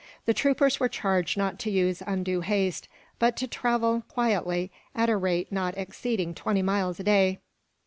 The 0.25 0.33
troopers 0.33 0.79
were 0.79 0.89
charged 0.89 1.37
not 1.37 1.59
to 1.59 1.69
use 1.69 2.01
undue 2.07 2.41
haste, 2.41 2.87
but 3.19 3.37
to 3.37 3.45
travel 3.47 4.01
quietly, 4.07 4.71
at 4.95 5.11
a 5.11 5.15
rate 5.15 5.51
not 5.51 5.77
exceeding 5.77 6.33
twenty 6.33 6.63
miles 6.63 6.99
a 6.99 7.03
day. 7.03 7.39